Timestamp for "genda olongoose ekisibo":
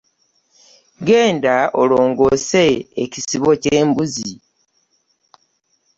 1.07-3.49